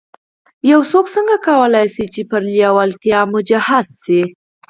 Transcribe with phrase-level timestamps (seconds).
[0.71, 4.21] يو څوک څنګه کولای شي چې پر لېوالتیا مجهز شي.